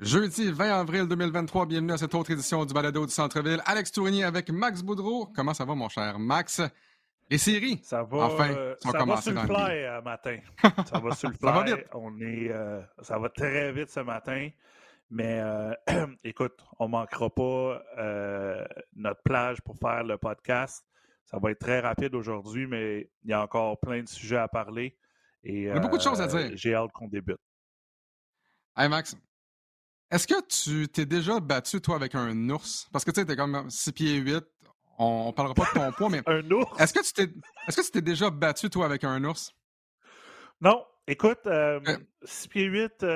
[0.00, 3.60] Jeudi 20 avril 2023, bienvenue à cette autre édition du Balado du Centre-Ville.
[3.66, 5.26] Alex Tourigny avec Max Boudreau.
[5.34, 6.62] Comment ça va, mon cher Max?
[7.28, 10.38] Les séries, ça va, enfin, sont ça va sur le fly euh, matin.
[10.86, 11.48] Ça va sur le fly.
[11.48, 11.86] ça va vite.
[11.94, 14.48] On est, euh, ça va très vite ce matin.
[15.10, 15.74] Mais euh,
[16.22, 20.86] écoute, on ne manquera pas euh, notre plage pour faire le podcast.
[21.24, 24.46] Ça va être très rapide aujourd'hui, mais il y a encore plein de sujets à
[24.46, 24.96] parler.
[25.42, 26.52] Et, il y a beaucoup de choses à dire.
[26.54, 27.40] J'ai hâte qu'on débute.
[28.76, 29.16] Hey Max,
[30.10, 32.88] est-ce que tu t'es déjà battu, toi, avec un ours?
[32.92, 34.44] Parce que tu sais, t'es comme 6 pieds 8.
[35.00, 36.22] On, ne parlera pas de ton poids, mais.
[36.26, 36.80] un ours?
[36.80, 37.28] Est-ce que tu t'es
[37.66, 39.52] est-ce que tu t'es déjà battu, toi, avec un ours?
[40.60, 40.84] Non.
[41.06, 41.80] Écoute, euh,
[42.22, 43.06] 6 pieds 8,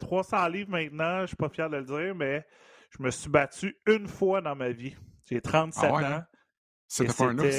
[0.00, 2.44] 300 livres maintenant, je suis pas fier de le dire, mais
[2.90, 4.96] je me suis battu une fois dans ma vie.
[5.28, 6.06] J'ai 37 ah ouais, ans.
[6.06, 6.26] Hein?
[6.88, 7.56] C'était pas un ours?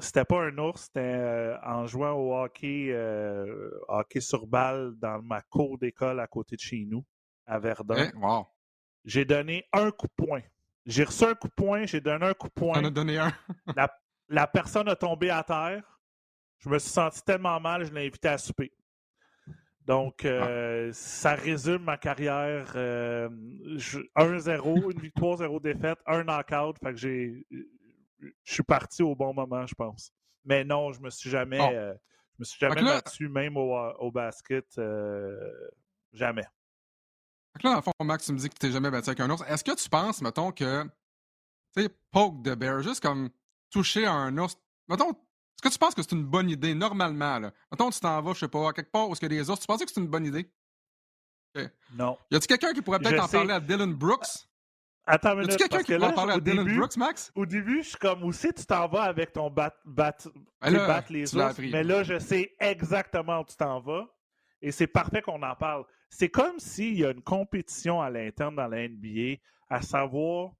[0.00, 5.20] C'était pas un ours, c'était euh, en jouant au hockey, euh, hockey sur balle dans
[5.22, 7.04] ma cour d'école à côté de chez nous
[7.48, 7.96] à Verdun.
[7.96, 8.46] Eh, wow.
[9.04, 10.42] J'ai donné un coup de poing.
[10.86, 12.80] J'ai reçu un coup de poing, j'ai donné un coup de poing.
[12.80, 13.32] On a donné un.
[13.76, 13.92] la,
[14.28, 16.00] la, personne a tombé à terre.
[16.58, 18.72] Je me suis senti tellement mal, je l'ai invité à souper.
[19.86, 20.92] Donc, euh, ah.
[20.92, 22.72] ça résume ma carrière.
[22.76, 23.28] Euh,
[24.16, 26.76] 1-0, une victoire, 0 défaite, un knockout.
[26.82, 27.46] Fait que j'ai.
[28.20, 30.12] Je suis parti au bon moment, je pense.
[30.44, 31.60] Mais non, je me suis jamais.
[31.60, 31.70] Oh.
[31.72, 31.94] Euh,
[32.34, 32.94] je me suis jamais là...
[32.96, 34.66] battu, même au, au basket.
[34.78, 35.38] Euh,
[36.12, 36.44] jamais.
[37.62, 39.30] Là, dans le fond, Max, tu me dis que tu t'es jamais battu avec un
[39.30, 39.42] ours.
[39.48, 40.84] Est-ce que tu penses, mettons, que,
[41.76, 43.30] tu sais, poke the bear, juste comme
[43.70, 44.56] toucher un ours,
[44.88, 47.52] mettons, est-ce que tu penses que c'est une bonne idée, normalement, là?
[47.70, 49.50] Mettons, tu t'en vas, je sais pas, à quelque part où il y a des
[49.50, 50.48] ours, tu penses que c'est une bonne idée?
[51.94, 52.16] Non.
[52.30, 54.46] Y a-t-il quelqu'un qui pourrait peut-être en parler à Dylan Brooks?
[55.04, 55.52] Attends une minute.
[55.52, 57.32] Y a quelqu'un qui pourrait en parler à Dylan Brooks, Max?
[57.34, 60.14] Au début, je suis comme, aussi tu t'en vas avec ton bat, bat,
[60.60, 61.58] ben là, battre les ours?
[61.58, 64.06] Mais là, je sais exactement où tu t'en vas.
[64.60, 65.84] Et c'est parfait qu'on en parle.
[66.10, 69.36] C'est comme s'il y a une compétition à l'interne dans la NBA
[69.68, 70.52] à savoir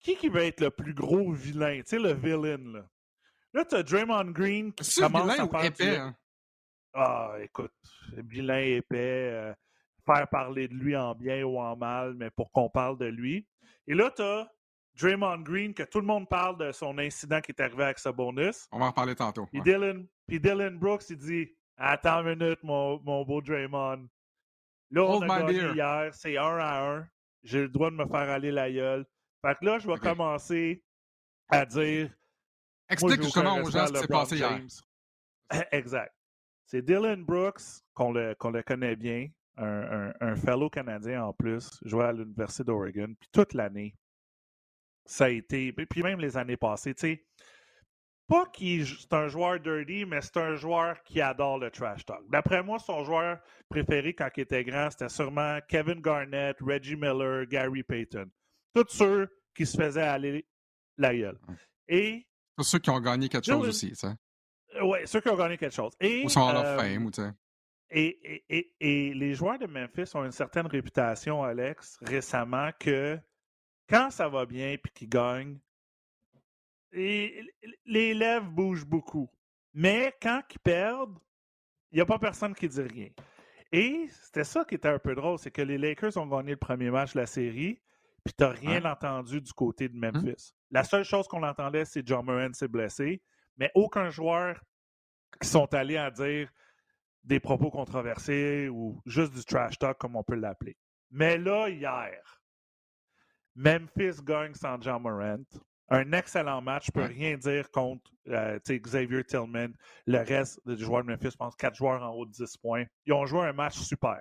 [0.00, 2.86] qui qui va être le plus gros vilain, tu sais, le villain, là.
[3.52, 6.16] Là, tu as Draymond Green qui commence à faire épais, hein?
[6.94, 7.72] Ah, écoute,
[8.16, 9.54] vilain épais, euh,
[10.06, 13.46] faire parler de lui en bien ou en mal, mais pour qu'on parle de lui.
[13.86, 14.48] Et là, tu as
[14.98, 18.12] Draymond Green, que tout le monde parle de son incident qui est arrivé avec sa
[18.12, 18.66] bonus.
[18.72, 19.46] On va en parler tantôt.
[19.46, 24.06] Puis, Dylan, puis Dylan Brooks, il dit Attends une minute, mon, mon beau Draymond.
[24.90, 27.08] Là, on a gagné hier, c'est un à un.
[27.42, 29.06] J'ai le droit de me faire aller la gueule.
[29.40, 30.10] Fait que là, je vais okay.
[30.10, 30.84] commencer
[31.48, 32.10] à dire.
[32.90, 34.60] Explique justement aux gens ce qui s'est passé hier.
[35.72, 36.14] exact.
[36.66, 37.62] C'est Dylan Brooks,
[37.94, 42.62] qu'on le, le connaît bien, un, un, un, fellow Canadien en plus, jouait à l'Université
[42.62, 43.14] d'Oregon.
[43.18, 43.96] Puis toute l'année,
[45.06, 45.72] ça a été.
[45.72, 47.26] Puis même les années passées, tu sais
[48.30, 52.22] pas qu'il c'est un joueur dirty, mais c'est un joueur qui adore le trash talk.
[52.30, 57.44] D'après moi, son joueur préféré quand il était grand, c'était sûrement Kevin Garnett, Reggie Miller,
[57.46, 58.30] Gary Payton.
[58.72, 60.46] Tous ceux qui se faisaient aller
[60.96, 61.40] la gueule.
[61.88, 62.24] Et.
[62.56, 64.14] Tous ceux qui ont gagné quelque chose aussi, ça.
[64.80, 65.92] Oui, ceux qui ont gagné quelque chose.
[65.98, 67.32] Et, ou sont en euh, fame, ou tu sais.
[67.90, 73.18] Et, et, et, les joueurs de Memphis ont une certaine réputation, Alex, récemment, que
[73.88, 75.58] quand ça va bien puis qu'ils gagnent,
[76.92, 77.44] et
[77.86, 79.30] les lèvres bougent beaucoup.
[79.72, 81.18] Mais quand ils perdent,
[81.92, 83.08] il n'y a pas personne qui dit rien.
[83.72, 86.56] Et c'était ça qui était un peu drôle, c'est que les Lakers ont gagné le
[86.56, 87.80] premier match de la série,
[88.24, 90.10] puis tu n'as rien entendu du côté de Mmh.
[90.12, 90.52] Memphis.
[90.70, 93.22] La seule chose qu'on entendait, c'est John Moran s'est blessé,
[93.56, 94.60] mais aucun joueur
[95.40, 96.50] qui sont allés à dire
[97.22, 100.76] des propos controversés ou juste du trash talk, comme on peut l'appeler.
[101.10, 102.42] Mais là, hier,
[103.54, 105.44] Memphis gagne sans John Morant
[105.90, 106.86] un excellent match.
[106.86, 109.70] Je peux rien dire contre euh, Xavier Tillman.
[110.06, 112.84] Le reste des joueurs de Memphis, je pense, quatre joueurs en haut de 10 points.
[113.06, 114.20] Ils ont joué un match super.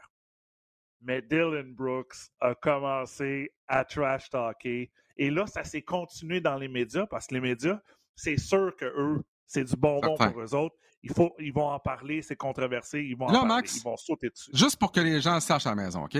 [1.01, 4.91] Mais Dylan Brooks a commencé à trash talker.
[5.15, 7.79] Et là, ça s'est continué dans les médias parce que les médias,
[8.15, 10.75] c'est sûr que eux, c'est du bonbon pour eux autres.
[11.01, 13.83] Il faut, ils vont en parler, c'est controversé, ils vont en Là, parler, Max, ils
[13.83, 14.51] vont sauter dessus.
[14.53, 16.17] Juste pour que les gens sachent à la maison, OK?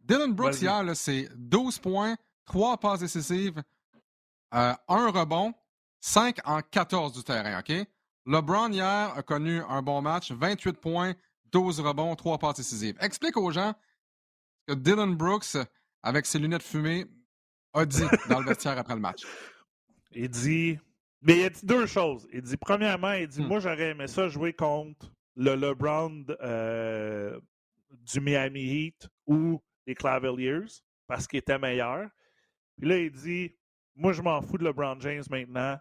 [0.00, 3.62] Dylan Brooks, hier, c'est 12 points, 3 passes décisives,
[4.54, 5.54] euh, un rebond,
[6.00, 7.72] 5 en 14 du terrain, OK?
[8.26, 11.14] LeBron, hier, a connu un bon match, 28 points,
[11.52, 12.96] 12 rebonds, 3 passes décisives.
[13.00, 13.74] Explique aux gens
[14.68, 15.56] ce que Dylan Brooks,
[16.02, 17.06] avec ses lunettes fumées,
[17.72, 19.22] a dit dans le vestiaire après le match.
[20.12, 20.78] Il dit.
[21.22, 22.26] Mais il a dit deux choses.
[22.32, 23.46] Il dit, premièrement, il dit Hmm.
[23.46, 27.38] Moi, j'aurais aimé ça jouer contre le LeBron euh,
[27.90, 30.66] du Miami Heat ou les Cavaliers
[31.06, 32.08] parce qu'il était meilleur.
[32.78, 33.54] Puis là, il dit
[34.00, 35.78] Moi, je m'en fous de LeBron James maintenant.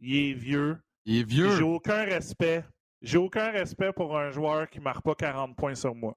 [0.00, 0.78] Il est vieux.
[1.04, 1.54] Il est vieux.
[1.54, 2.64] J'ai aucun respect.
[3.02, 6.16] J'ai aucun respect pour un joueur qui ne marque pas 40 points sur moi.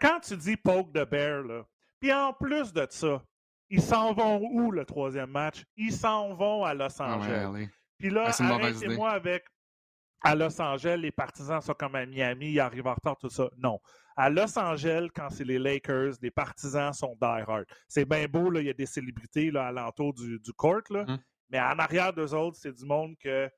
[0.00, 1.64] quand tu dis poke the bear, là,
[1.98, 3.20] puis en plus de ça,
[3.68, 5.64] ils s'en vont où le troisième match?
[5.76, 7.68] Ils s'en vont à Los Ah Angeles.
[7.98, 9.44] Puis là, Ah, arrêtez-moi avec
[10.20, 13.48] à Los Angeles, les partisans sont comme à Miami, ils arrivent en retard, tout ça.
[13.56, 13.80] Non.
[14.16, 17.64] À Los Angeles, quand c'est les Lakers, les partisans sont die-hard.
[17.86, 21.04] C'est bien beau, là, il y a des célébrités là, alentour du, du court, là,
[21.06, 21.18] Mhm.
[21.50, 23.48] mais en arrière d'eux autres, c'est du monde que.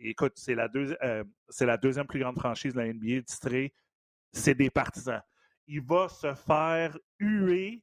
[0.00, 1.24] Écoute, c'est la, deuxi- euh,
[1.60, 3.74] la deuxième plus grande franchise de la NBA titrée.
[4.32, 5.20] C'est des partisans.
[5.66, 7.82] Il va se faire huer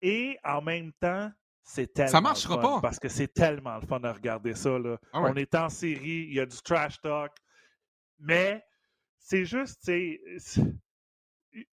[0.00, 2.20] et en même temps, c'est tellement.
[2.22, 2.80] marchera le fun pas.
[2.80, 4.78] Parce que c'est tellement le fun de regarder ça.
[4.78, 4.98] Là.
[5.12, 5.30] Ah ouais.
[5.32, 7.32] On est en série, il y a du trash talk.
[8.18, 8.64] Mais
[9.18, 10.62] c'est juste, tu sais,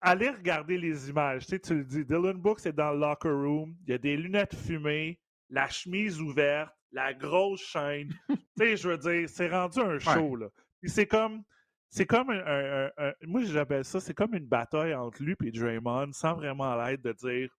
[0.01, 1.45] allez regarder les images.
[1.45, 4.55] Tu le dis, Dylan Brooks est dans le locker room, il y a des lunettes
[4.55, 5.19] fumées,
[5.49, 8.09] la chemise ouverte, la grosse chaîne.
[8.29, 10.47] tu sais, je veux dire, c'est rendu un show, là.
[10.83, 11.43] C'est comme.
[11.91, 15.35] C'est comme un, un- un- un- Moi, j'appelle ça, c'est comme une bataille entre lui
[15.43, 17.49] et Draymond, sans vraiment l'aide de dire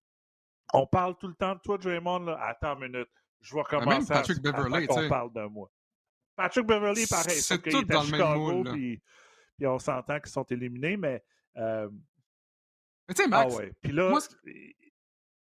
[0.72, 2.38] on parle tout le temps de toi, Draymond, là.
[2.42, 3.08] Attends une minute.
[3.40, 5.08] Je vais commencer même Patrick à, tu sais.
[5.08, 5.70] parle de moi.
[6.36, 7.40] Patrick Beverley, pareil.
[7.40, 9.02] C'est tout dans le même Chicago, moule, puis,
[9.56, 11.22] puis on s'entend qu'ils sont éliminés, mais.
[11.56, 11.88] euh,
[13.08, 13.72] Mais tu sais, ah Max, ouais.
[13.82, 14.18] Puis là,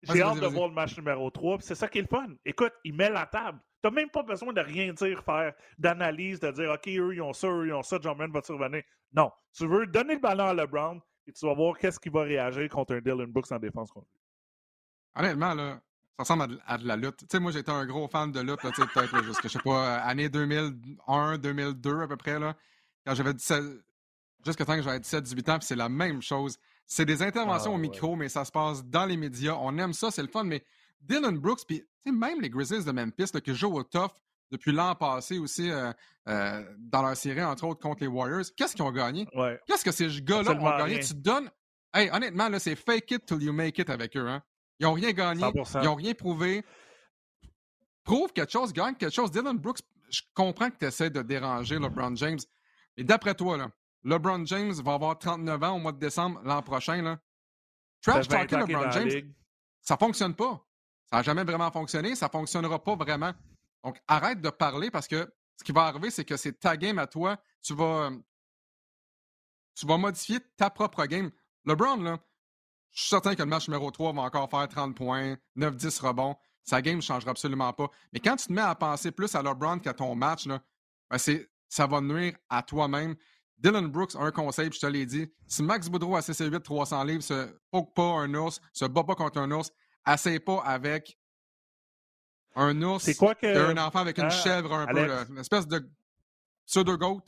[0.04, 2.28] j'ai hâte de voir le match numéro 3, puis c'est ça qui est le fun.
[2.44, 3.60] Écoute, il met la table.
[3.82, 7.34] T'as même pas besoin de rien dire, faire d'analyse, de dire OK, eux, ils ont
[7.34, 8.84] ça, eux, ils ont ça, John Moran va survenir.
[9.14, 9.32] Non.
[9.54, 12.68] Tu veux donner le ballon à LeBron, et tu vas voir qu'est-ce qu'il va réagir
[12.70, 14.22] contre un Dylan Brooks en défense contre lui.
[15.16, 15.82] Honnêtement, là,
[16.18, 17.18] ça ressemble à de, à de la lutte.
[17.18, 19.54] Tu sais, moi, j'étais un gros fan de lutte, là, tu sais, peut-être jusqu'à, je
[19.54, 22.56] sais pas, euh, année 2001, 2002 à peu près, là,
[23.06, 23.64] quand j'avais 17,
[24.46, 26.58] jusqu'à temps que j'avais 17, 18 ans, puis c'est la même chose.
[26.88, 27.82] C'est des interventions Ah, au ouais.
[27.90, 29.56] micro, mais ça se passe dans les médias.
[29.60, 30.64] On aime ça, c'est le fun, mais
[31.02, 34.12] Dylan Brooks, puis tu sais, même les Grizzlies de Memphis, là, qui jouent au tough
[34.52, 35.92] depuis l'an passé aussi, euh,
[36.28, 39.28] euh, dans leur série, entre autres, contre les Warriors, qu'est-ce qu'ils ont gagné?
[39.36, 39.60] Ouais.
[39.66, 40.96] Qu'est-ce que ces gars-là ont gagné?
[40.96, 41.00] rien.
[41.00, 41.50] Tu donnes.
[41.94, 44.28] Hey, honnêtement, là, c'est fake it till you make it avec eux.
[44.28, 44.44] Hein?
[44.80, 45.42] Ils n'ont rien gagné.
[45.42, 45.82] 100%.
[45.82, 46.64] Ils n'ont rien prouvé.
[48.04, 49.32] Prouve quelque chose, gagne quelque chose.
[49.32, 49.80] Dylan Brooks,
[50.10, 52.40] je comprends que tu essaies de déranger LeBron James.
[52.98, 53.70] Mais d'après toi, là,
[54.04, 57.02] LeBron James va avoir 39 ans au mois de décembre l'an prochain.
[57.02, 57.20] Là.
[58.02, 59.34] Trash fait 20 talking LeBron James,
[59.82, 60.64] ça fonctionne pas.
[61.10, 62.16] Ça n'a jamais vraiment fonctionné.
[62.16, 63.34] Ça fonctionnera pas vraiment.
[63.84, 67.00] Donc, arrête de parler parce que ce qui va arriver, c'est que c'est ta game
[67.00, 67.38] à toi.
[67.62, 68.12] Tu vas,
[69.76, 71.32] tu vas modifier ta propre game.
[71.66, 72.20] LeBron, là,
[72.96, 76.36] je suis certain que le match numéro 3 va encore faire 30 points, 9-10 rebonds.
[76.64, 77.90] Sa game ne changera absolument pas.
[78.14, 80.62] Mais quand tu te mets à penser plus à LeBron qu'à ton match, là,
[81.12, 83.16] ben c'est, ça va nuire à toi-même.
[83.58, 85.30] Dylan Brooks, un conseil, puis je te l'ai dit.
[85.46, 89.16] Si Max Boudreau à CC8 300 livres se poke pas un ours, se bat pas
[89.16, 89.72] contre un ours,
[90.08, 91.20] essaye pas avec
[92.56, 93.46] un ours C'est quoi que.
[93.46, 95.86] et un enfant avec une hein, chèvre un peu, là, une espèce de
[96.66, 97.22] pseudo-goat.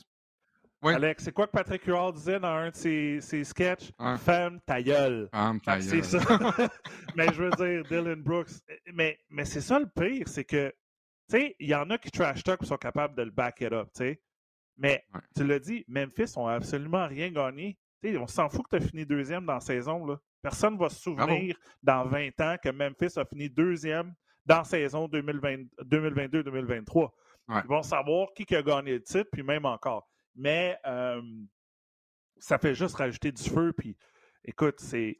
[0.82, 0.94] Oui.
[0.94, 3.90] Alex, c'est quoi que Patrick Huard disait dans un de ses, ses sketchs?
[4.18, 5.28] Ferme ta gueule.
[5.32, 6.18] Ah, Fait que c'est ça.
[7.16, 8.50] mais je veux dire, Dylan Brooks.
[8.94, 10.68] Mais, mais c'est ça le pire, c'est que,
[11.28, 13.60] tu sais, il y en a qui trash talk et sont capables de le back
[13.60, 14.20] it up, tu sais.
[14.76, 15.20] Mais Ouais.
[15.34, 17.76] tu l'as dit, Memphis ont absolument rien gagné.
[18.00, 20.06] Tu sais, on s'en fout que tu as fini deuxième dans la saison.
[20.06, 20.16] Là.
[20.40, 24.14] Personne ne va se souvenir dans 20 ans que Memphis a fini deuxième
[24.46, 27.10] dans la saison 2020 2022-2023.
[27.48, 27.60] Ouais.
[27.64, 30.08] Ils vont savoir qui a gagné le titre, puis même encore.
[30.38, 31.20] Mais euh,
[32.38, 33.96] ça fait juste rajouter du feu, puis
[34.44, 35.16] écoute, c'est.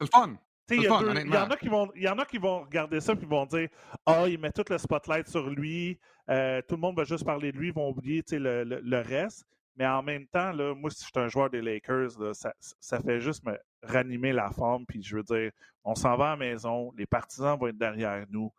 [0.67, 1.13] C'est le fun.
[1.25, 3.45] Il y, en a qui vont, y en a qui vont regarder ça puis vont
[3.45, 3.69] dire
[4.05, 5.99] Ah, il met tout le spotlight sur lui,
[6.29, 8.97] euh, tout le monde va juste parler de lui, ils vont oublier le, le- le
[9.01, 9.45] reste.
[9.75, 12.53] Mais en même temps, là, moi, si je suis un joueur des Lakers, là, ça,
[12.59, 14.85] ça fait juste me ranimer la forme.
[14.85, 15.51] Puis je veux dire,
[15.83, 18.53] on s'en va à la maison, les partisans vont être derrière nous.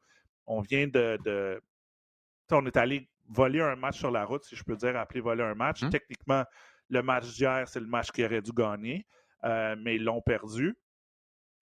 [0.47, 1.17] On vient de.
[1.25, 1.63] de-
[2.53, 5.43] on est allé voler un match sur la route, si je peux dire, appeler voler
[5.45, 5.83] un match.
[5.83, 5.91] Mhm.
[5.91, 6.45] Techniquement,
[6.89, 9.07] le match d'hier, c'est le match qu'ils auraient dû gagner,
[9.45, 10.77] euh, mais ils l'ont perdu.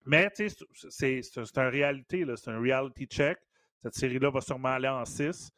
[0.07, 3.39] Mais, tu sais, c'est- un réalité, là, c'est un reality check.
[3.83, 5.51] Cette série-là va sûrement aller en 6.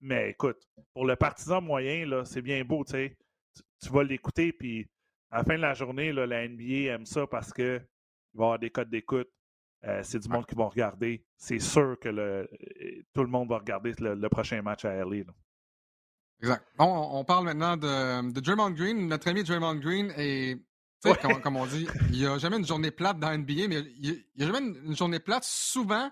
[0.00, 0.58] mais écoute,
[0.92, 3.16] pour le partisan moyen, là, c'est bien beau, tu sais.
[3.54, 4.86] Tu, tu vas l'écouter, puis
[5.30, 7.80] à la fin de la journée, là, la NBA aime ça parce que
[8.34, 9.30] il va y avoir des codes d'écoute.
[9.86, 11.24] Euh, c'est du monde qui vont regarder.
[11.36, 12.48] C'est sûr que le,
[13.12, 15.16] tout le monde va regarder le, le prochain match à LA.
[15.24, 15.32] là.
[16.40, 16.64] Exact.
[16.78, 19.06] Bon, on parle maintenant de, de Draymond Green.
[19.08, 20.56] Notre ami Draymond Green est,
[21.04, 21.14] Ouais.
[21.20, 24.24] comme, comme on dit, il n'y a jamais une journée plate dans NBA, mais il
[24.38, 26.10] n'y a jamais une, une journée plate souvent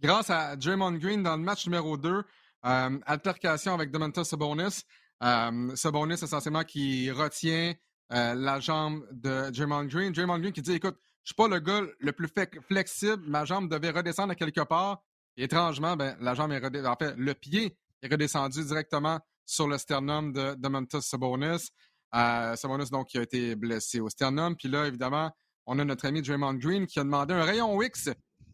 [0.00, 2.24] grâce à Draymond Green dans le match numéro 2.
[2.64, 4.84] euh, altercation avec Domantas Sabonis.
[5.22, 7.74] Euh, Sabonis, essentiellement, qui retient
[8.12, 10.12] euh, la jambe de Draymond Green.
[10.12, 12.28] Draymond Green qui dit, écoute, je suis pas le gars le plus
[12.66, 15.02] flexible, ma jambe devait redescendre quelque part.
[15.36, 16.88] Étrangement, ben, la jambe est redescendue.
[16.88, 21.68] En fait, le pied est redescendu directement sur le sternum de Domantas Sabonis.
[22.14, 24.56] Euh, Sabonis, donc, qui a été blessé au sternum.
[24.56, 25.30] Puis là, évidemment,
[25.66, 28.10] on a notre ami Draymond Green qui a demandé un rayon X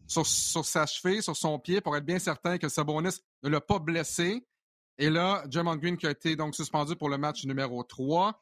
[0.07, 3.79] sur, sa cheville, sur son pied, pour être bien certain que Sabonis ne l'a pas
[3.79, 4.45] blessé.
[4.97, 8.39] Et là, Draymond Green qui a été donc suspendu pour le match numéro 3.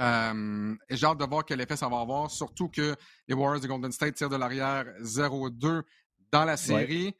[0.00, 2.96] Euh, et j'ai hâte de voir quel effet ça va avoir, surtout que
[3.28, 5.82] les Warriors de Golden State tirent de l'arrière 0-2
[6.32, 7.14] dans la série.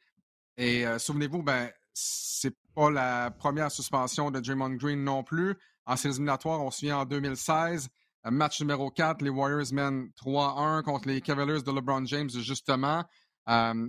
[0.57, 5.55] Et euh, souvenez-vous, ben, c'est pas la première suspension de Draymond Green non plus.
[5.85, 7.89] En séries éliminatoires, on se souvient en 2016,
[8.25, 13.03] euh, match numéro 4, les Warriors mènent 3-1 contre les Cavaliers de LeBron James, justement.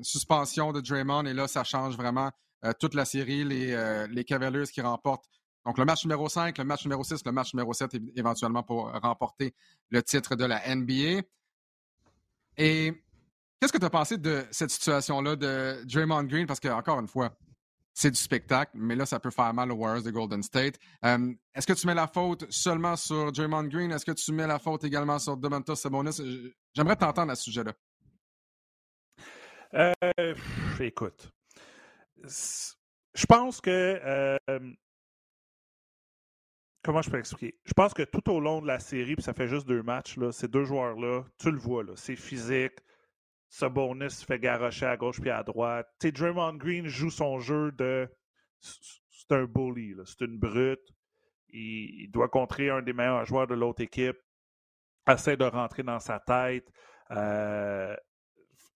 [0.02, 2.30] suspension de Draymond, et là, ça change vraiment
[2.78, 3.44] toute la série.
[3.44, 5.28] Les, les Cavaliers qui remportent
[5.64, 8.90] donc, le match numéro 5, le match numéro 6, le match numéro 7, éventuellement pour
[9.00, 9.54] remporter
[9.90, 11.22] le titre de la NBA.
[12.56, 12.92] Et
[13.60, 16.46] qu'est-ce que tu as pensé de cette situation-là de Draymond Green?
[16.46, 17.36] Parce que, encore une fois,
[17.94, 20.78] c'est du spectacle, mais là, ça peut faire mal aux Warriors de Golden State.
[21.04, 23.92] Euh, est-ce que tu mets la faute seulement sur Draymond Green?
[23.92, 26.20] Est-ce que tu mets la faute également sur Domantas Sabonis?
[26.74, 27.72] J'aimerais t'entendre à ce sujet-là.
[29.74, 30.34] Euh,
[30.80, 31.30] écoute,
[32.24, 34.38] je pense que euh,
[36.82, 37.58] comment je peux expliquer?
[37.64, 40.16] Je pense que tout au long de la série, puis ça fait juste deux matchs,
[40.16, 42.78] là, ces deux joueurs-là, tu le vois, c'est physique.
[43.48, 45.86] Ce bonus fait garocher à gauche puis à droite.
[46.00, 48.08] Tu Draymond Green joue son jeu de.
[48.60, 50.80] C'est un bully, c'est une brute.
[51.50, 54.16] Il, doit contrer un des meilleurs joueurs de l'autre équipe.
[55.06, 56.66] Essaie de rentrer dans sa tête.
[57.10, 57.94] Euh,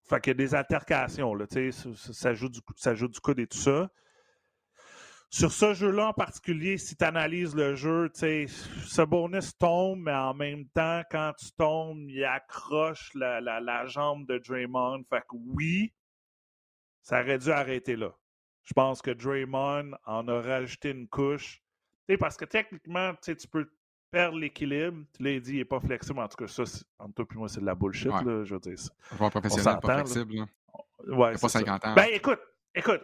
[0.06, 1.34] fait qu'il y a des altercations,
[1.94, 3.90] ça, joue du, ça joue du coude et tout ça.
[5.28, 10.35] Sur ce jeu-là en particulier, si tu analyses le jeu, ce bonus tombe, mais en
[10.35, 15.02] même temps, quand tu tombes, il accroche la, la, jambe de Draymond.
[15.11, 15.92] Fait que oui,
[17.02, 18.12] ça aurait dû arrêter là.
[18.62, 21.62] Je pense que Draymond en a rajouté une couche.
[22.18, 23.68] parce que techniquement, tu peux
[24.11, 25.04] perdre l'équilibre.
[25.16, 26.18] Tu l'as dit, il n'est pas flexible.
[26.18, 26.64] En tout cas, ça,
[26.99, 28.11] entre toi et moi, c'est de la bullshit.
[28.11, 28.78] Là, je veux dire.
[29.21, 30.47] Un professionnel, pas flexible.
[31.06, 31.95] Ouais, pas 50 ans.
[31.95, 32.40] Ben écoute,
[32.75, 33.02] écoute,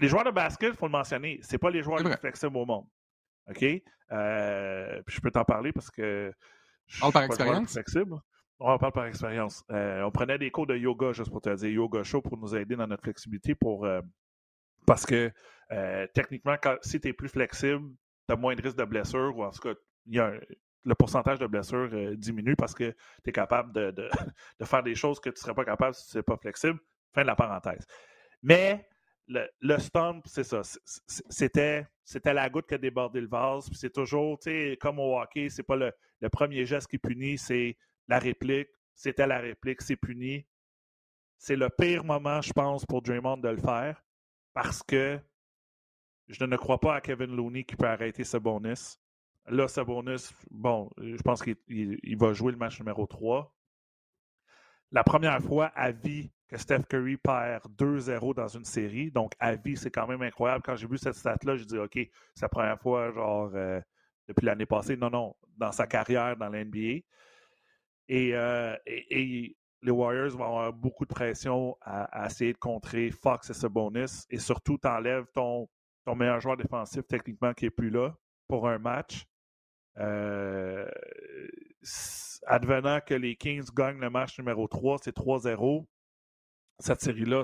[0.00, 2.56] les joueurs de basket, il faut le mentionner, c'est pas les joueurs les plus flexibles
[2.56, 2.86] au monde.
[3.48, 3.64] OK?
[4.10, 6.32] Euh, puis je peux t'en parler parce que
[6.86, 7.72] je suis par expérience.
[7.72, 8.16] flexible.
[8.60, 9.64] On parle par expérience.
[9.70, 12.56] Euh, on prenait des cours de yoga, juste pour te dire, yoga show pour nous
[12.56, 14.00] aider dans notre flexibilité pour euh,
[14.86, 15.30] parce que
[16.14, 17.90] techniquement, si tu es plus flexible,
[18.26, 19.74] tu as moins de risque de blessure, ou en tout cas,
[20.84, 22.90] le pourcentage de blessures diminue parce que
[23.22, 23.90] tu es capable de,
[24.60, 26.80] de, faire des choses que tu ne serais pas capable si tu n'es pas flexible.
[27.12, 27.86] Fin de la parenthèse.
[28.42, 28.88] Mais
[29.28, 30.62] le, stomp, c'est ça.
[31.28, 33.68] C'était, c'était la goutte qui a débordé le vase.
[33.72, 35.92] c'est toujours, tu sais, comme au hockey, c'est pas le,
[36.30, 37.76] premier geste qui punit, c'est
[38.08, 38.68] la réplique.
[38.94, 40.44] C'était la réplique, c'est puni.
[41.36, 44.02] C'est le pire moment, je pense, pour Draymond de le faire
[44.54, 45.20] parce que
[46.26, 48.98] je ne crois pas à Kevin Looney qui peut arrêter ce bonus.
[49.46, 53.54] Là, ce bonus, bon, je pense qu'il va jouer le match numéro 3.
[54.90, 59.10] La première fois à vie que Steph Curry perd 2-0 dans une série.
[59.10, 60.62] Donc, à vie, c'est quand même incroyable.
[60.64, 63.80] Quand j'ai vu cette stat-là, je dis OK, c'est la première fois, genre, euh,
[64.26, 64.96] depuis l'année passée.
[64.96, 67.00] Non, non, dans sa carrière dans l'NBA.
[68.10, 73.54] Euh, et, les Warriors vont avoir beaucoup de pression à, essayer de contrer Fox et
[73.54, 74.26] ce bonus.
[74.28, 75.68] Et surtout, tu enlèves ton,
[76.04, 78.12] ton meilleur joueur défensif techniquement qui n'est plus là
[78.48, 79.24] pour un match.
[79.98, 80.90] Euh,
[82.46, 85.86] advenant que les Kings gagnent le match numéro 3, c'est 3-0
[86.78, 87.42] cette série-là,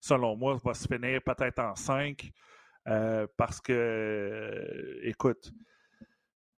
[0.00, 2.30] selon moi, va se finir peut-être en 5
[2.88, 5.52] euh, parce que, euh, écoute,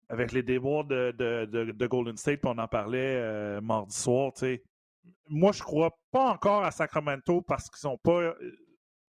[0.10, 4.32] avec les déboires de, Golden State, on en parlait euh, mardi soir,
[5.28, 8.34] moi, je crois pas encore à Sacramento parce qu'ils sont pas.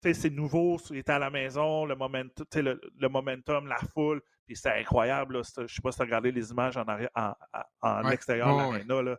[0.01, 4.79] c'est nouveau, ils étaient à la maison, le, momentum, le, momentum, la foule, puis c'est
[4.79, 5.41] incroyable.
[5.43, 6.85] je sais pas si tu as regardé les images en,
[7.81, 9.15] en, extérieur de l'aréna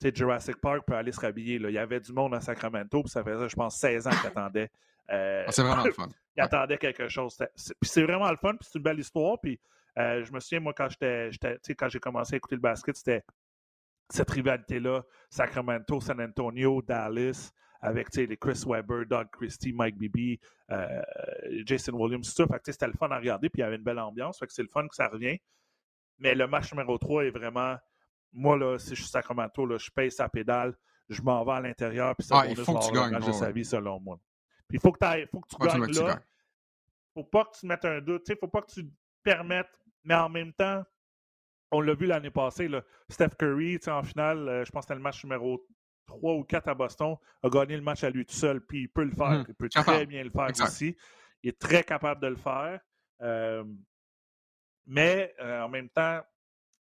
[0.00, 1.58] sais, Jurassic Park peut aller se rhabiller.
[1.58, 1.70] Là.
[1.70, 4.26] Il y avait du monde à Sacramento, puis ça faisait, je pense, 16 ans qu'il
[4.26, 4.70] attendait.
[5.10, 6.08] Euh, ah, c'est vraiment le fun.
[6.36, 7.36] il attendait quelque chose.
[7.36, 9.38] Puis c'est vraiment le fun, puis c'est une belle histoire.
[9.40, 9.58] Puis
[9.98, 11.30] euh, je me souviens, moi, quand j'étais,
[11.76, 13.24] quand j'ai commencé à écouter le basket, c'était
[14.10, 17.52] cette rivalité-là, Sacramento, San Antonio, Dallas,
[17.84, 21.02] avec les Chris Webber, Doug Christie, Mike Bibby, euh,
[21.66, 22.46] Jason Williams, tout ça.
[22.46, 24.38] Fait que c'était le fun à regarder, puis il y avait une belle ambiance.
[24.38, 25.36] Fait que c'est le fun que ça revient.
[26.18, 27.76] Mais le match numéro 3 est vraiment
[28.32, 30.74] moi, là, si je suis Sacramento, là, je paye sa pédale,
[31.08, 33.18] je m'en vais à l'intérieur, puis ça ah, il faut que tu gagnes.
[33.18, 34.18] de sa vie, selon moi.
[34.66, 34.98] Puis il faut que,
[35.30, 36.20] faut que tu gagnes là.
[37.14, 38.26] Il ne faut pas que tu te mettes un doute.
[38.26, 39.70] Il ne faut pas que tu te permettes,
[40.02, 40.82] mais en même temps,
[41.70, 44.94] on l'a vu l'année passée, là, Steph Curry, en finale, euh, je pense que c'était
[44.94, 45.64] le match numéro
[46.06, 48.88] 3 ou 4 à Boston, a gagné le match à lui tout seul, puis il
[48.88, 49.26] peut le faire.
[49.26, 50.96] Hum, il peut très bien le faire aussi.
[51.42, 52.80] Il est très capable de le faire.
[53.22, 53.64] Euh,
[54.86, 56.20] mais euh, en même temps,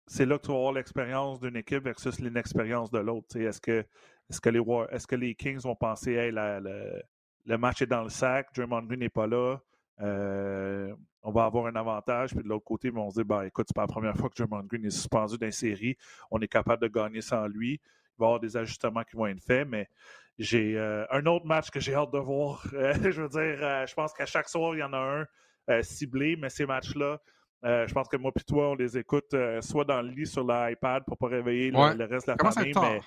[0.08, 3.38] c'est là que tu vas avoir l'expérience d'une équipe versus l'inexpérience de l'autre.
[3.38, 3.86] Est-ce que,
[4.30, 4.60] est que, les,
[4.92, 9.00] est que les Kings vont penser hey, le match est dans le sac, Draymond Green
[9.00, 9.58] n'est pas là,
[10.02, 12.34] euh, on va avoir un avantage.
[12.34, 14.36] Puis de l'autre côté, on se dit ben, écoute, c'est pas la première fois que
[14.36, 15.96] Draymond Green est suspendu dans série.
[16.30, 17.80] On est capable de gagner sans lui.
[18.22, 19.90] Il va y avoir des ajustements qui vont être faits, mais
[20.38, 22.66] j'ai euh, un autre match que j'ai hâte de voir.
[22.72, 25.26] je veux dire, je pense qu'à chaque soir, il y en a
[25.68, 27.20] un ciblé, mais ces matchs-là,
[27.64, 30.26] euh, je pense que moi et toi, on les écoute euh, soit dans le lit
[30.26, 33.02] sur l'iPad pour ne pas réveiller le, reste de la famille, mais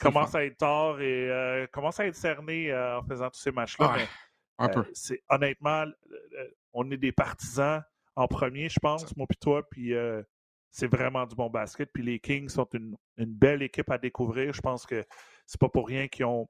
[0.00, 3.96] commence à être tard et euh, commence à être cerné en faisant tous ces matchs-là.
[4.58, 4.84] un peu.
[5.28, 5.84] honnêtement,
[6.72, 7.82] on est des partisans
[8.16, 9.94] en premier, je pense, moi et toi, puis
[10.72, 11.90] c'est vraiment du bon basket.
[11.92, 14.52] Puis les Kings sont une, une, belle équipe à découvrir.
[14.52, 15.04] Je pense que
[15.46, 16.48] c'est pas pour rien qu'ils ont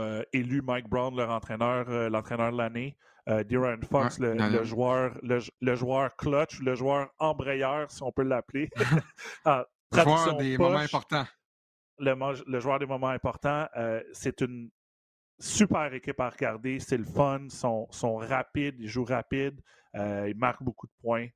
[0.00, 2.96] euh, élu Mike Brown leur entraîneur, euh, l'entraîneur de l'année.
[3.28, 3.42] Euh,
[3.88, 8.68] Fox, le, joueur, le, joueur clutch, le joueur embrayeur, si on peut l'appeler.
[9.46, 11.26] le joueur des moments importants.
[11.98, 13.68] Le, joueur des moments importants.
[14.12, 14.70] c'est une
[15.38, 16.78] super équipe à regarder.
[16.80, 17.44] C'est le fun.
[17.44, 18.76] Ils sont, sont, rapides.
[18.80, 19.60] Ils jouent rapide.
[19.94, 21.28] ils marquent beaucoup de points.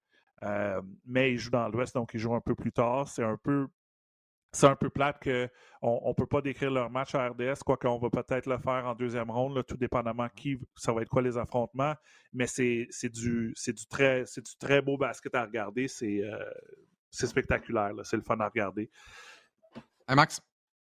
[1.05, 3.09] Mais ils jouent dans l'Ouest, donc ils jouent un peu plus tard.
[3.09, 3.69] C'est un peu
[4.57, 7.99] c'est un peu plate qu'on ne peut pas décrire leur match à RDS, quoi qu'on
[7.99, 11.37] va peut-être le faire en deuxième ronde, tout dépendamment qui, ça va être quoi les
[11.37, 11.95] affrontements.
[12.33, 15.89] Mais c'est du, du, très, du très beau basket à regarder.
[15.89, 16.39] C'est euh,
[17.11, 17.93] spectaculaire.
[18.05, 18.91] C'est le fun à regarder.
[20.09, 20.41] Max,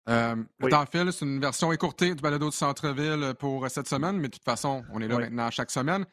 [0.09, 4.17] euh, le temps file, c'est une version écourtée du balado de centre-ville pour cette semaine,
[4.19, 6.05] mais de toute façon, on est là maintenant chaque semaine.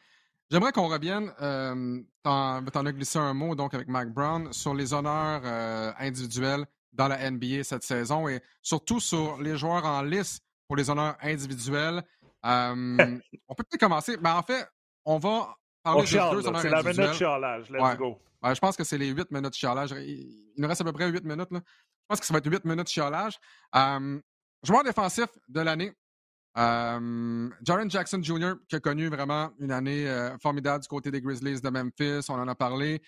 [0.50, 4.92] J'aimerais qu'on revienne, euh, t'en as glissé un mot donc avec Mac Brown, sur les
[4.92, 10.40] honneurs euh, individuels dans la NBA cette saison et surtout sur les joueurs en lice
[10.66, 12.02] pour les honneurs individuels.
[12.42, 14.16] on peut peut-être commencer.
[14.20, 14.66] Mais en fait,
[15.04, 15.54] on va
[15.84, 16.62] parler de deux honneurs.
[16.62, 17.70] C'est la minute chialage.
[17.70, 18.18] Let's go.
[18.42, 19.92] je pense que c'est les huit minutes de chialage.
[19.92, 21.52] Il nous reste à peu près huit minutes.
[21.52, 21.60] Là.
[21.60, 23.38] Je pense que ça va être huit minutes de chialage.
[24.64, 25.92] joueur défensif de l'année.
[26.56, 31.60] Jaren Jackson Jr., qui a connu vraiment une année euh, formidable du côté des Grizzlies
[31.60, 33.00] de Memphis, on en a parlé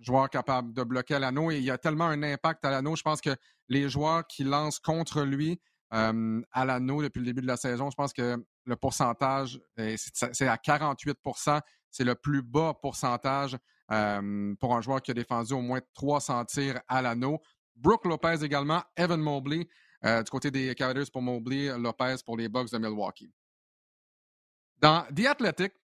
[0.00, 2.96] joueur capable de bloquer à l'anneau et il y a tellement un impact à l'anneau.
[2.96, 3.36] Je pense que
[3.68, 7.96] les joueurs qui lancent contre lui à l'anneau depuis le début de la saison, je
[7.96, 15.02] pense que le pourcentage, c'est à 48% C'est le plus bas pourcentage pour un joueur
[15.02, 17.38] qui a défendu au moins 300 tirs à l'anneau.
[17.76, 19.66] Brooke Lopez également, Evan Mobley
[20.04, 23.32] euh, du côté des Cavaliers pour Mobley, Lopez pour les Bucks de Milwaukee.
[24.78, 25.74] Dans The Athletic,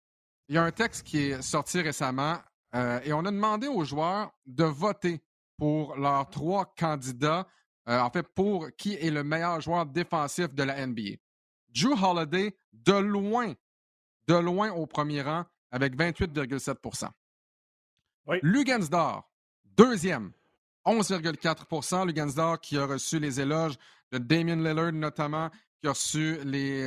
[0.49, 2.39] il y a un texte qui est sorti récemment
[2.75, 5.23] euh, et on a demandé aux joueurs de voter
[5.57, 7.47] pour leurs trois candidats,
[7.89, 11.17] euh, en fait, pour qui est le meilleur joueur défensif de la NBA.
[11.69, 13.53] Drew Holiday, de loin,
[14.29, 17.11] de loin au premier rang, avec 28,7%
[18.27, 18.39] oui.
[18.43, 19.31] Lugansdor,
[19.65, 20.33] deuxième,
[20.87, 23.75] 11,4% Lugansdor qui a reçu les éloges
[24.13, 26.83] de Damien Lillard notamment, qui a reçu les,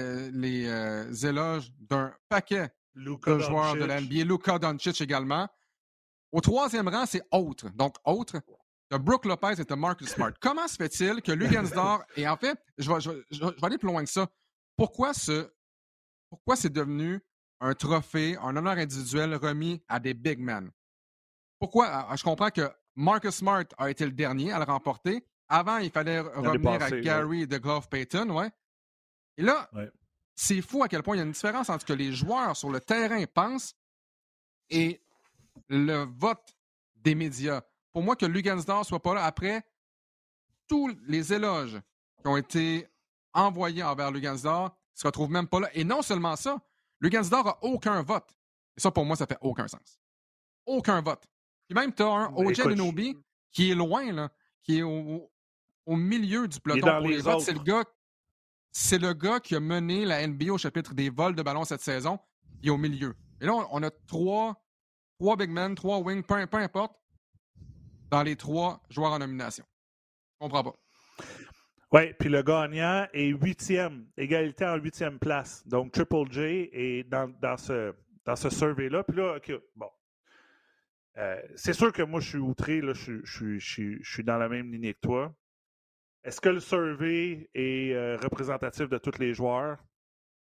[0.68, 4.24] euh, éloges d'un paquet de joueurs de la NBA.
[4.24, 5.48] Luka Doncic également.
[6.32, 7.70] Au troisième rang, c'est autre.
[7.72, 8.42] Donc, autre.
[8.92, 10.32] De Brooke Lopez et de Marcus Smart.
[10.42, 14.04] Comment se fait-il que Lugansdor, et en fait, je vais, je, vais, aller plus loin
[14.04, 14.28] que ça.
[14.76, 15.52] Pourquoi ce,
[16.30, 17.20] pourquoi c'est devenu
[17.60, 20.72] un trophée, un honneur individuel remis à des big men?
[21.60, 21.88] Pourquoi?
[21.88, 25.26] Ah, ah, je comprends que Marcus Smart a été le dernier à le remporter.
[25.48, 28.52] Avant, il fallait revenir à Gary de Glove Payton, ouais.
[29.38, 29.72] Et là,
[30.36, 32.58] c'est fou à quel point il y a une différence entre ce que les joueurs
[32.58, 33.74] sur le terrain pensent
[34.70, 35.02] et
[35.70, 36.58] le vote
[36.96, 37.62] des médias.
[37.94, 39.64] Pour moi, que Lugansdor soit pas là après
[40.68, 41.80] tous les éloges
[42.22, 42.86] qui ont été
[43.34, 45.70] envoyés envers Lugansdor, ne se retrouvent même pas là.
[45.74, 46.60] Et non seulement ça,
[47.00, 48.36] Lugansdor a aucun vote.
[48.76, 50.02] Et ça, pour moi, ça fait aucun sens.
[50.66, 51.26] Aucun vote.
[51.70, 53.16] Puis même, tu as un OJ Lenobi
[53.52, 54.30] qui est loin, là,
[54.64, 55.30] qui est au,
[55.88, 57.42] milieu du peloton pour les, votes.
[57.42, 57.84] C'est le gars
[58.72, 61.82] c'est le gars qui a mené la NBA au chapitre des vols de ballon cette
[61.82, 62.20] saison.
[62.62, 63.16] Il est au milieu.
[63.42, 64.62] Et là, on a trois
[65.20, 66.94] trois big men, trois wings, peu, importe,
[68.10, 69.66] dans les trois joueurs en nomination.
[70.34, 70.76] Je comprends pas.
[71.92, 75.68] Oui, puis le gagnant est huitième, égalité en huitième place.
[75.68, 77.94] Donc, Triple J est dans, dans ce,
[78.26, 79.04] dans ce survey-là.
[79.04, 79.40] Puis là,
[79.76, 79.90] bon.
[81.20, 84.38] Euh, c'est sûr que moi, je suis outré, là, je, je, je, je, suis dans
[84.38, 85.34] la même lignée que toi.
[86.24, 89.78] Est-ce que le survey est euh, représentatif de tous les joueurs?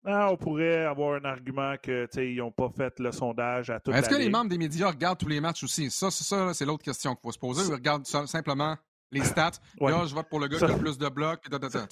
[0.05, 4.09] Ah, on pourrait avoir un argument qu'ils n'ont pas fait le sondage à tout Est-ce
[4.09, 5.91] que les membres des médias regardent tous les matchs aussi?
[5.91, 7.69] Ça, c'est ça, c'est l'autre question qu'il faut se poser.
[7.69, 8.77] Ils regardent simplement
[9.11, 9.53] les stats.
[9.81, 11.43] Là, je vote pour le gars qui a le plus de blocs.
[11.71, 11.87] Ça,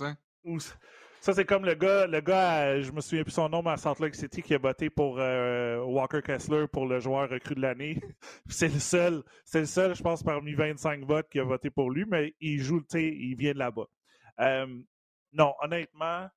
[1.32, 4.14] c'est comme le gars, le gars, je me souviens plus son nom, à Salt Lake
[4.14, 8.00] City, qui a voté pour euh, Walker Kessler pour le joueur recru de l'année.
[8.48, 11.90] c'est le seul, c'est le seul, je pense, parmi 25 votes qui a voté pour
[11.90, 13.86] lui, mais il joue, tu sais, il vient de là-bas.
[14.40, 14.66] Euh,
[15.32, 16.28] non, honnêtement,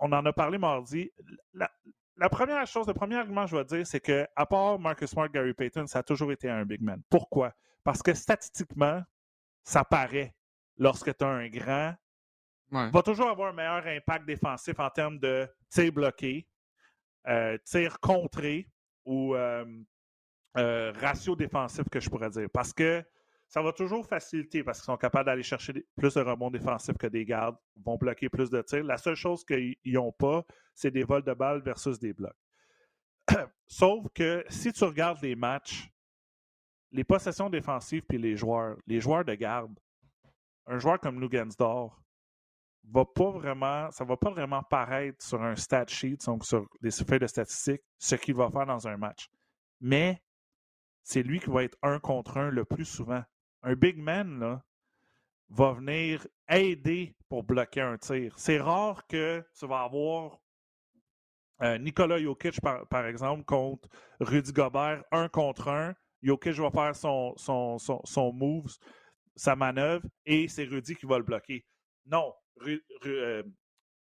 [0.00, 1.10] on en a parlé mardi.
[1.54, 5.28] La, première chose, le premier argument je vais dire, c'est que, à part Marcus Smart,
[5.28, 7.02] Gary Payton, ça a toujours été un big man.
[7.10, 7.52] Pourquoi?
[7.84, 9.02] Parce que statistiquement,
[9.64, 10.34] ça paraît
[10.78, 11.94] lorsque tu as un grand
[12.72, 16.48] va toujours avoir un meilleur impact défensif en termes de tir bloqué,
[17.28, 18.68] euh, tir contré
[19.04, 19.64] ou euh,
[20.56, 22.48] euh, ratio défensif que je pourrais dire.
[22.52, 23.04] Parce que
[23.46, 27.06] ça va toujours faciliter parce qu'ils sont capables d'aller chercher plus de rebonds défensifs que
[27.06, 28.84] des gardes, vont bloquer plus de tirs.
[28.84, 30.42] La seule chose qu'ils n'ont pas,
[30.74, 32.32] c'est des vols de balles versus des blocs.
[33.66, 35.90] Sauf que si tu regardes les matchs,
[36.92, 39.78] les possessions défensives puis les joueurs, les joueurs de garde,
[40.66, 42.01] un joueur comme Lugansdor,
[42.90, 46.90] va pas vraiment, ça va pas vraiment paraître sur un stat sheet, donc sur des
[46.90, 49.28] feuilles de statistiques, ce qu'il va faire dans un match.
[49.80, 50.22] Mais
[51.02, 53.22] c'est lui qui va être un contre un le plus souvent.
[53.62, 54.64] Un big man, là,
[55.48, 58.34] va venir aider pour bloquer un tir.
[58.38, 60.38] C'est rare que tu vas avoir
[61.62, 63.88] euh, Nicolas Jokic, par, exemple, contre
[64.20, 65.94] Rudy Gobert, un contre un.
[66.22, 68.76] Jokic va faire son, son, son, son moves,
[69.36, 71.64] sa manœuvre, et c'est Rudy qui va le bloquer.
[72.06, 72.32] Non,
[73.06, 73.42] euh,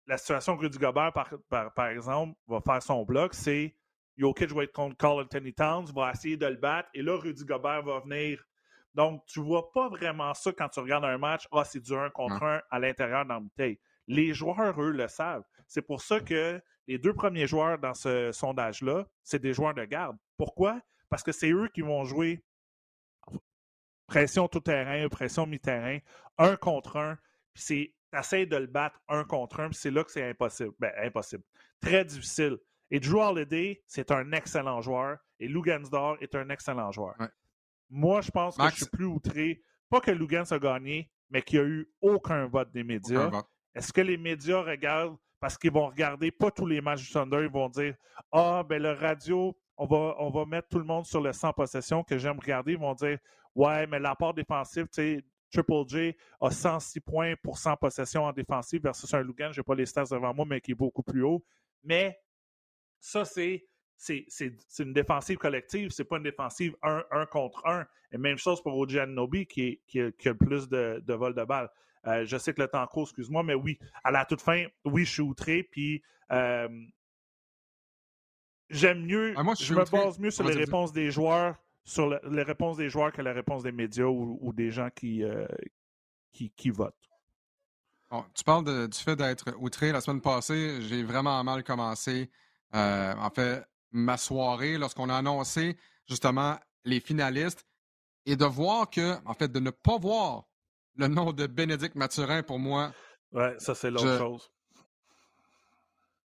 [0.06, 3.74] la situation que Rudy Gobert, par, exemple, va faire son bloc, c'est
[4.16, 7.44] Jokic va être contre Carl Anthony Towns, va essayer de le battre, et là, Rudy
[7.44, 8.42] Gobert va venir.
[8.94, 11.46] Donc, tu vois pas vraiment ça quand tu regardes un match.
[11.52, 13.78] Ah, c'est du 1 contre 1 à l'intérieur dans bouteille.
[14.06, 15.44] Les joueurs, eux, le savent.
[15.66, 19.84] C'est pour ça que les deux premiers joueurs dans ce sondage-là, c'est des joueurs de
[19.84, 20.16] garde.
[20.38, 20.80] Pourquoi?
[21.10, 22.42] Parce que c'est eux qui vont jouer
[24.06, 25.98] pression tout terrain, pression mi-terrain,
[26.38, 27.18] un contre un.
[27.54, 30.72] C'est tu de le battre un contre un, puis c'est là que c'est impossible.
[30.78, 31.42] Ben, impossible.
[31.80, 32.58] Très difficile.
[32.90, 35.18] Et Drew Holiday, c'est un excellent joueur.
[35.40, 37.14] Et Lugansdor est un excellent joueur.
[37.90, 39.62] Moi, je pense que je suis plus outré.
[39.90, 43.30] Pas que Lugans a gagné, mais qu'il n'y a eu aucun vote des médias.
[43.74, 47.42] Est-ce que les médias regardent parce qu'ils vont regarder pas tous les matchs du Thunder,
[47.42, 47.94] ils vont dire
[48.32, 51.52] Ah, ben le radio, on va, on va mettre tout le monde sur le 100
[51.52, 52.72] possession que j'aime regarder.
[52.72, 53.18] Ils vont dire
[53.54, 55.24] Ouais, mais l'apport défensif, tu sais,
[55.56, 59.64] Triple J a 106 points pour 100 possessions en défensive versus un Lugan, je n'ai
[59.64, 61.44] pas les stats devant moi, mais qui est beaucoup plus haut.
[61.82, 62.18] Mais
[63.00, 63.66] ça, c'est
[64.78, 67.86] une défensive collective, c'est pas une défensive 1 un, contre 1.
[68.12, 71.44] Et même chose pour OG Nobi qui, qui, a le plus de, de vol de
[71.44, 71.70] balles.
[72.06, 75.04] Euh, je sais que le temps court, excuse-moi, mais oui, à la toute fin, oui,
[75.04, 76.68] je suis outré, puis euh,
[78.68, 82.76] j'aime mieux, ah, je, me base mieux sur les réponses des joueurs sur les réponses
[82.76, 85.46] des joueurs que la réponse des médias ou, des gens qui, euh,
[86.32, 86.94] qui, votent.
[88.34, 89.92] tu parles du fait d'être outré.
[89.92, 92.28] La semaine passée, j'ai vraiment mal commencé.
[92.74, 97.64] Euh, en fait, ma soirée, lorsqu'on a annoncé justement les finalistes,
[98.26, 100.48] et de voir que, en fait, de ne pas voir
[100.96, 102.92] le nom de Bénédicte Mathurin pour moi.
[103.30, 104.50] Ouais, ça, c'est l'autre chose.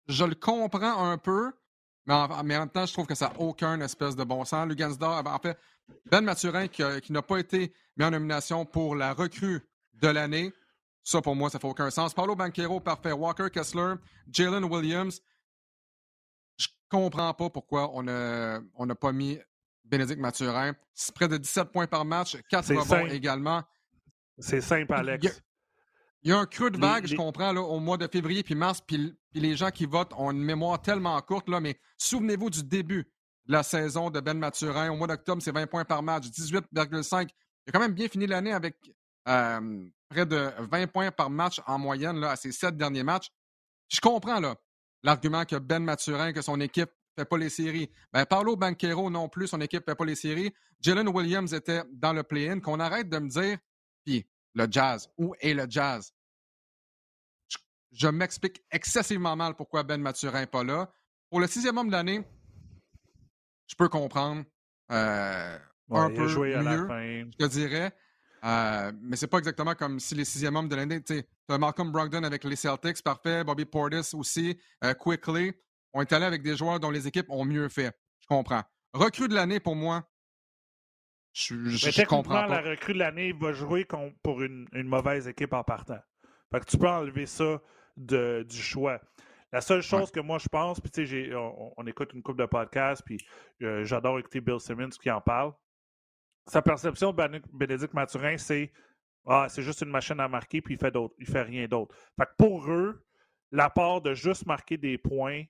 [0.10, 1.54] Je le comprends un peu,
[2.06, 4.68] mais en, même temps, je trouve que ça n'a aucun espèce de bon sens.
[4.68, 5.58] Lugansdor, en fait,
[6.06, 9.62] Ben Mathurin, qui, n'a pas été mis en nomination pour la recrue
[9.94, 10.54] de l'année,
[11.04, 12.13] ça, pour moi, ça fait aucun sens.
[12.13, 13.12] Paulo Banquero, parfait.
[13.12, 13.96] Walker Kessler,
[14.32, 15.22] Jalen Williams.
[16.58, 19.39] Je comprends pas pourquoi on n'a on pas mis
[19.84, 20.74] Bénédicte Mathurin.
[20.94, 23.63] C'est près de 17 points par match, 4 rebonds également.
[24.39, 25.41] C'est simple, Alex.
[26.26, 28.56] Il y a un creux de vague, je comprends, là, au mois de février puis
[28.56, 32.64] mars, puis, les gens qui votent ont une mémoire tellement courte, là, mais souvenez-vous du
[32.64, 33.04] début
[33.46, 34.90] de la saison de Ben Maturin.
[34.90, 37.30] Au mois d'octobre, c'est 20 points par match, 18,5.
[37.30, 38.76] Il a quand même bien fini l'année avec
[39.28, 43.30] euh, près de 20 points par match en moyenne là, à ses sept derniers matchs.
[43.90, 44.56] Je comprends là
[45.04, 47.92] l'argument que Ben Maturin, que son équipe ne fait pas les séries.
[48.12, 50.52] Ben, Paolo Banquero non plus, son équipe ne fait pas les séries.
[50.82, 52.62] Jalen Williams était dans le play-in.
[52.62, 53.60] Qu'on arrête de me dire,
[54.06, 56.12] puis le jazz, où est le jazz?
[57.96, 60.91] je m'explique excessivement mal pourquoi Ben Mathurin n'est pas là.
[61.30, 62.24] Pour le sixième homme de l'année,
[63.68, 64.44] je peux comprendre.
[64.91, 65.58] Euh,
[65.89, 67.96] un peu mieux, je te dirais.
[68.44, 71.91] Euh, mais c'est pas exactement comme si les sixième hommes de l'année, tu as Malcolm
[71.91, 75.52] Brogdon avec les Celtics, parfait, Bobby Portis aussi, euh, Quickly,
[75.94, 77.98] on est allé avec des joueurs dont les équipes ont mieux fait.
[78.20, 78.62] Je comprends.
[78.94, 80.08] Recrue de l'année pour moi,
[81.36, 82.62] je, je, comprends pas.
[82.62, 83.86] la recrue de l'année va jouer
[84.24, 86.00] pour une, une, mauvaise équipe en partant.
[86.52, 87.62] Fait que tu peux enlever ça
[87.98, 89.02] du choix.
[89.52, 92.45] La seule chose que moi je pense, puis tu sais, on, écoute une couple de
[92.45, 93.17] podcasts, puis
[93.63, 95.54] euh, j'adore écouter Bill Simmons qui en parle.
[96.48, 98.71] Sa perception de Bénédicte Mathurin, c'est
[99.28, 101.93] ah, c'est juste une machine à marquer, puis il fait d'autres, il fait rien d'autre.
[102.17, 103.04] Fait que pour eux,
[103.52, 105.43] l'apport de juste marquer des points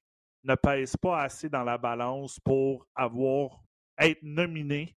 [0.43, 3.63] ne pèse pas assez dans la balance pour avoir
[3.99, 4.95] être nominé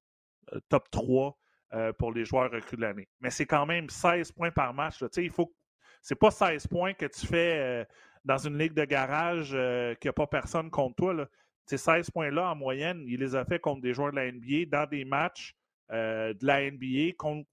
[0.69, 1.39] top 3
[1.75, 3.09] euh, pour les joueurs recrues de l'année.
[3.21, 5.01] Mais c'est quand même 16 points par match.
[5.01, 5.09] Là.
[5.17, 5.53] Il faut
[6.01, 7.85] c'est pas 16 points que tu fais euh,
[8.25, 11.15] dans une ligue de garage qu'il n'y a pas personne contre toi.
[11.15, 11.29] Là.
[11.67, 14.67] Ces 16 points-là, en moyenne, il les a fait contre des joueurs de la NBA
[14.71, 15.55] dans des matchs
[15.91, 17.49] de la NBA contre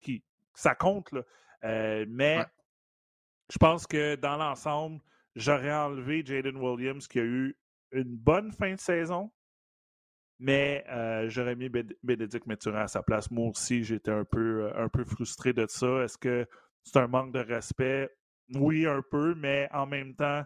[0.00, 0.22] qui
[0.54, 1.10] ça compte.
[1.62, 2.44] mais
[3.50, 5.00] je pense que dans l'ensemble,
[5.36, 7.56] j'aurais enlevé Jaden Williams qui a eu
[7.92, 9.30] une bonne fin de saison,
[10.42, 11.68] mais euh, j'aurais mis
[12.02, 13.30] Bénédicte Méturin à sa place.
[13.30, 16.02] Moi aussi, j'étais un peu, euh, un peu frustré de ça.
[16.02, 16.48] Est-ce que
[16.82, 18.10] c'est un manque de respect?
[18.56, 20.42] Oui, un peu, mais en même temps,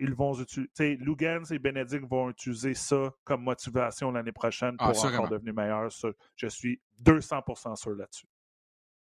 [0.00, 0.96] ils vont utiliser.
[0.96, 5.88] Lugans et Bénédicte vont utiliser ça comme motivation l'année prochaine ah, pour encore devenir meilleur.
[6.34, 8.26] je suis 200% sûr là-dessus.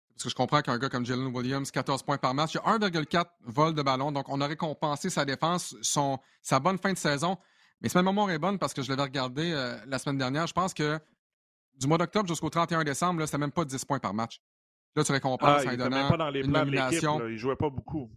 [0.10, 2.70] Parce que je comprends qu'un gars comme Jalen Williams, 14 points par match, il y
[2.70, 4.12] a 1,4 vol de ballon.
[4.12, 7.38] Donc, on aurait compensé sa défense, son, sa bonne fin de saison.
[7.82, 10.48] Mais cette mémoire est bonne parce que je l'avais regardé euh, la semaine dernière.
[10.48, 11.00] Je pense que
[11.76, 14.42] du mois d'octobre jusqu'au 31 décembre, c'était même pas 10 points par match.
[14.96, 17.26] Là, tu récompenses ah, en donnant pas dans les une nomination.
[17.28, 18.10] Il jouait pas beaucoup.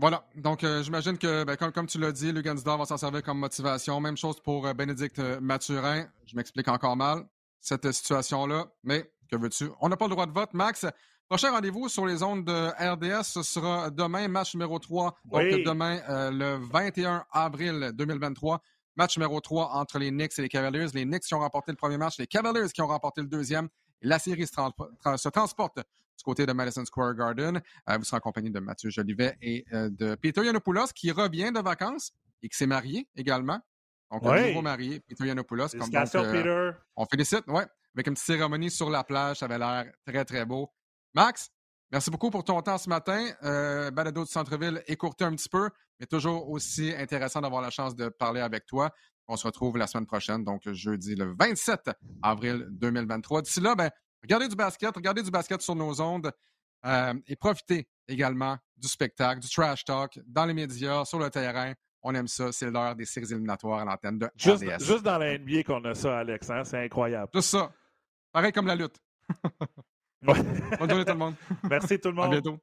[0.00, 0.26] voilà.
[0.34, 3.98] Donc, euh, j'imagine que, ben, comme, tu l'as dit, Lugansdor va s'en servir comme motivation.
[4.00, 6.06] Même chose pour euh, Bénédicte Mathurin.
[6.26, 7.24] Je m'explique encore mal
[7.60, 8.66] cette situation-là.
[8.82, 9.70] Mais que veux-tu?
[9.80, 10.84] On n'a pas le droit de vote, Max.
[11.32, 15.16] Prochain rendez-vous sur les ondes de RDS, ce sera demain, match numéro 3.
[15.24, 18.60] Donc, demain, euh, le 21 avril 2023.
[18.96, 20.88] Match numéro 3 entre les Knicks et les Cavaliers.
[20.92, 23.70] Les Knicks qui ont remporté le premier match, les Cavaliers qui ont remporté le deuxième.
[24.02, 27.62] la série se, transporte du côté de Madison Square Garden.
[27.88, 31.50] Euh, vous serez en compagnie de Mathieu Jolivet et euh, de Peter Yanopoulos qui revient
[31.50, 33.58] de vacances et qui s'est marié également.
[34.10, 35.68] Donc, un nouveau marié, Peter Yanopoulos.
[35.68, 36.72] Comme donc, Peter.
[36.94, 37.64] On félicite, ouais
[37.94, 39.38] avec une petite cérémonie sur la plage.
[39.38, 40.70] Ça avait l'air très, très beau.
[41.14, 41.50] Max,
[41.90, 43.22] merci beaucoup pour ton temps ce matin.
[43.42, 45.68] Euh, balado du centre-ville écourté un petit peu,
[46.00, 48.90] mais toujours aussi intéressant d'avoir la chance de parler avec toi.
[49.28, 51.90] On se retrouve la semaine prochaine, donc jeudi le 27
[52.22, 53.42] avril 2023.
[53.42, 53.90] D'ici là, ben,
[54.22, 56.32] regardez du basket, regardez du basket sur nos ondes
[56.86, 61.74] euh, et profitez également du spectacle, du trash talk dans les médias, sur le terrain.
[62.02, 62.50] On aime ça.
[62.52, 65.94] C'est l'heure des séries éliminatoires à l'antenne de juste, Juste dans la NBA qu'on a
[65.94, 66.50] ça, Alex.
[66.50, 66.64] Hein?
[66.64, 67.30] C'est incroyable.
[67.34, 67.70] Juste ça.
[68.32, 68.96] Pareil comme la lutte.
[70.22, 71.34] Bonne journée tout le monde.
[71.68, 72.26] Merci tout le monde.
[72.26, 72.58] À bientôt.